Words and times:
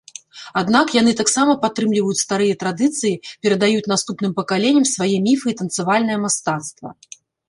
Аднак 0.59 0.87
яны 1.01 1.11
таксама 1.19 1.51
падтрымліваюць 1.65 2.21
старыя 2.25 2.55
традыцыі, 2.63 3.19
перадаюць 3.47 3.89
наступным 3.93 4.33
пакаленням 4.39 4.85
свае 4.93 5.11
міфы 5.29 5.47
і 5.53 5.59
танцавальнае 5.61 6.17
мастацтва. 6.25 6.89